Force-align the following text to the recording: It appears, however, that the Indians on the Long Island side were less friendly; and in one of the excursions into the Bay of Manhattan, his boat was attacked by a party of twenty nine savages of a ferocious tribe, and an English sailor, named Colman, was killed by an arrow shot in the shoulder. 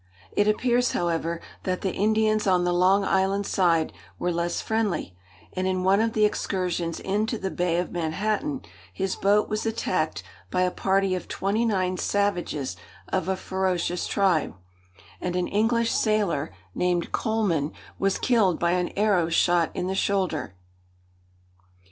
It 0.31 0.47
appears, 0.47 0.93
however, 0.93 1.39
that 1.61 1.81
the 1.81 1.93
Indians 1.93 2.47
on 2.47 2.63
the 2.63 2.73
Long 2.73 3.03
Island 3.03 3.45
side 3.45 3.93
were 4.17 4.31
less 4.31 4.59
friendly; 4.59 5.15
and 5.53 5.67
in 5.67 5.83
one 5.83 6.01
of 6.01 6.13
the 6.13 6.25
excursions 6.25 6.99
into 6.99 7.37
the 7.37 7.51
Bay 7.51 7.77
of 7.77 7.91
Manhattan, 7.91 8.63
his 8.91 9.15
boat 9.15 9.47
was 9.47 9.63
attacked 9.63 10.23
by 10.49 10.63
a 10.63 10.71
party 10.71 11.13
of 11.13 11.27
twenty 11.27 11.65
nine 11.65 11.97
savages 11.97 12.75
of 13.09 13.27
a 13.27 13.37
ferocious 13.37 14.07
tribe, 14.07 14.55
and 15.21 15.35
an 15.35 15.47
English 15.47 15.91
sailor, 15.91 16.51
named 16.73 17.11
Colman, 17.11 17.71
was 17.99 18.17
killed 18.17 18.57
by 18.57 18.71
an 18.71 18.89
arrow 18.97 19.29
shot 19.29 19.69
in 19.75 19.85
the 19.85 19.93
shoulder. 19.93 20.55